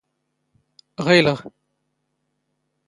[1.05, 1.39] ⵖⵉⵍⵖ.